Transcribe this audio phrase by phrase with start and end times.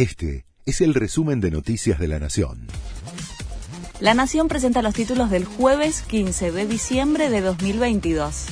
[0.00, 2.68] Este es el resumen de Noticias de la Nación.
[3.98, 8.46] La Nación presenta los títulos del jueves 15 de diciembre de 2022.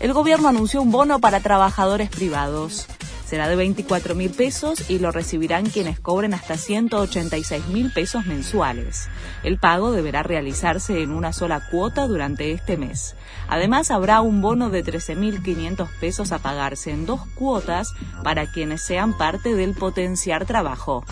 [0.00, 2.88] El gobierno anunció un bono para trabajadores privados.
[3.32, 9.08] Será de 24 mil pesos y lo recibirán quienes cobren hasta 186 mil pesos mensuales.
[9.42, 13.16] El pago deberá realizarse en una sola cuota durante este mes.
[13.48, 19.16] Además, habrá un bono de 13.500 pesos a pagarse en dos cuotas para quienes sean
[19.16, 21.02] parte del potenciar trabajo.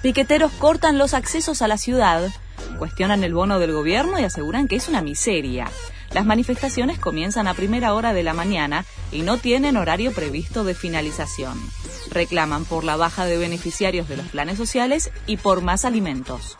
[0.00, 2.30] Piqueteros cortan los accesos a la ciudad,
[2.78, 5.70] cuestionan el bono del gobierno y aseguran que es una miseria.
[6.12, 10.74] Las manifestaciones comienzan a primera hora de la mañana y no tienen horario previsto de
[10.74, 11.58] finalización.
[12.10, 16.56] Reclaman por la baja de beneficiarios de los planes sociales y por más alimentos.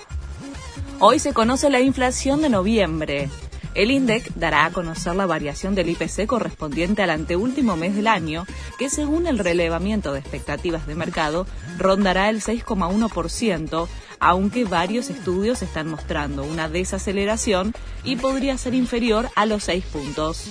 [1.01, 3.31] Hoy se conoce la inflación de noviembre.
[3.75, 8.47] El INDEC dará a conocer la variación del IPC correspondiente al anteúltimo mes del año,
[8.79, 11.47] que según el relevamiento de expectativas de mercado
[11.79, 13.89] rondará el 6,1%,
[14.21, 17.73] aunque varios estudios están mostrando una desaceleración
[18.05, 20.49] y podría ser inferior a los 6 puntos.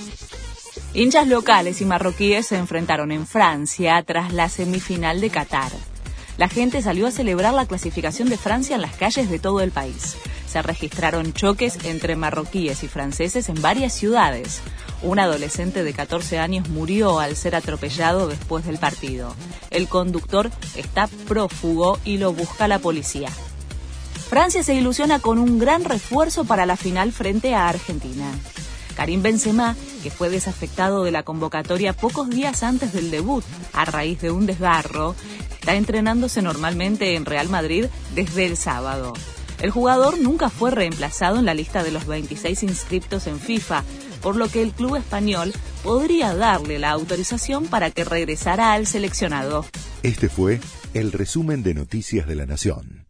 [0.94, 5.72] Hinchas locales y marroquíes se enfrentaron en Francia tras la semifinal de Qatar.
[6.38, 9.72] La gente salió a celebrar la clasificación de Francia en las calles de todo el
[9.72, 10.16] país.
[10.48, 14.62] Se registraron choques entre marroquíes y franceses en varias ciudades.
[15.04, 19.36] Un adolescente de 14 años murió al ser atropellado después del partido.
[19.70, 23.30] El conductor está prófugo y lo busca la policía.
[24.30, 28.32] Francia se ilusiona con un gran refuerzo para la final frente a Argentina.
[28.96, 34.20] Karim Benzema, que fue desafectado de la convocatoria pocos días antes del debut a raíz
[34.22, 35.16] de un desgarro,
[35.52, 39.14] está entrenándose normalmente en Real Madrid desde el sábado.
[39.62, 43.84] El jugador nunca fue reemplazado en la lista de los 26 inscriptos en FIFA,
[44.22, 49.66] por lo que el club español podría darle la autorización para que regresara al seleccionado.
[50.04, 50.60] Este fue
[50.94, 53.07] el resumen de Noticias de la Nación.